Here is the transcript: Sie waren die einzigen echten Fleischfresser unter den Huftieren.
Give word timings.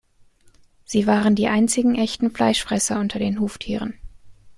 Sie 0.83 1.05
waren 1.05 1.35
die 1.35 1.47
einzigen 1.47 1.93
echten 1.93 2.31
Fleischfresser 2.31 2.99
unter 2.99 3.19
den 3.19 3.39
Huftieren. 3.39 3.93